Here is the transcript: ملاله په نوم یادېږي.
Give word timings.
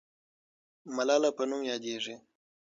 ملاله 0.95 1.29
په 1.37 1.43
نوم 1.49 1.61
یادېږي. 1.71 2.15